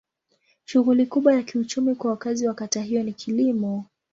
Shughuli 0.65 1.05
kubwa 1.05 1.33
ya 1.33 1.43
kiuchumi 1.43 1.95
kwa 1.95 2.11
wakazi 2.11 2.47
wa 2.47 2.53
kata 2.53 2.81
hiyo 2.81 3.03
ni 3.03 3.13
kilimo. 3.13 3.85